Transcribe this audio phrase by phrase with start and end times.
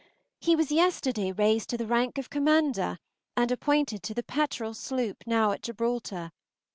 [0.39, 2.97] He was yesterday raised to the rank of Commander,
[3.37, 6.31] and appointed to the "Petterel" sloop, now at Gibraltar.